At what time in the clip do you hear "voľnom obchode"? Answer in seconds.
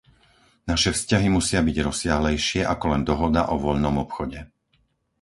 3.65-4.39